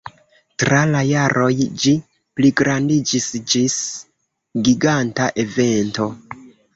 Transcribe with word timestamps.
Tra 0.61 0.77
la 0.91 1.01
jaroj 1.07 1.49
ĝi 1.83 1.91
pligrandiĝis 2.39 3.27
ĝis 3.53 3.75
giganta 4.69 5.29
evento. 5.45 6.09